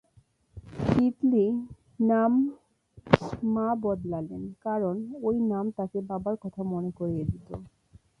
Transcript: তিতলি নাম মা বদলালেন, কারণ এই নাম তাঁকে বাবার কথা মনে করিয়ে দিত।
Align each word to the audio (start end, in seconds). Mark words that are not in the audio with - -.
তিতলি 0.87 1.45
নাম 2.03 2.31
মা 3.55 3.67
বদলালেন, 3.83 4.43
কারণ 4.65 4.95
এই 5.27 5.37
নাম 5.51 5.65
তাঁকে 5.77 5.99
বাবার 6.09 6.35
কথা 6.43 6.61
মনে 6.73 6.91
করিয়ে 6.99 7.23
দিত। 7.25 7.49